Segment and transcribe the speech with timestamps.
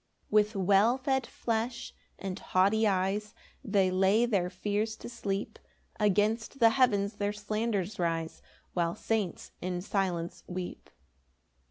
[0.29, 5.59] 3 "With well fed flesh and haughty eyes "They lay their fears to sleep;
[5.99, 8.41] "Against the heavens their slanders rise,
[8.73, 10.89] "While saints in silence weep.